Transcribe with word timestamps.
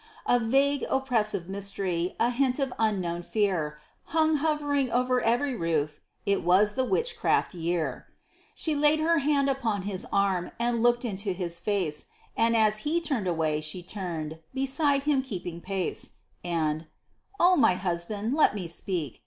A 0.25 0.39
vague, 0.39 0.83
oppressive 0.89 1.47
mystery, 1.47 2.15
a 2.19 2.31
hint 2.31 2.57
of 2.57 2.73
unknown 2.79 3.21
fear, 3.21 3.77
Hung 4.05 4.37
hovering 4.37 4.89
over 4.91 5.21
every 5.21 5.53
roof: 5.53 5.99
it 6.25 6.41
was 6.43 6.73
the 6.73 6.83
witchcraft 6.83 7.53
year. 7.53 8.07
She 8.55 8.73
laid 8.73 8.99
her 8.99 9.19
hand 9.19 9.47
upon 9.47 9.83
his 9.83 10.07
arm, 10.11 10.49
and 10.59 10.81
looked 10.81 11.05
into 11.05 11.33
his 11.33 11.59
face, 11.59 12.07
And 12.35 12.57
as 12.57 12.79
he 12.79 12.99
turned 12.99 13.27
away 13.27 13.61
she 13.61 13.83
turned, 13.83 14.39
beside 14.55 15.03
him 15.03 15.21
keeping 15.21 15.61
pace: 15.61 16.13
And, 16.43 16.87
"Oh, 17.39 17.55
my 17.55 17.75
husband, 17.75 18.33
let 18.33 18.55
me 18.55 18.67
speak!" 18.67 19.19